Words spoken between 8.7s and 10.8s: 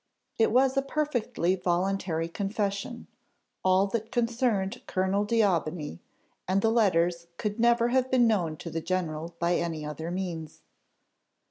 the general by any other means.